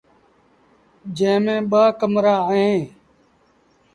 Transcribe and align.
جݩهݩ 1.17 1.43
ميݩ 1.45 1.65
ٻآ 1.69 1.83
ڪمرآ 1.99 2.35
اوهيݩ۔ 2.47 2.83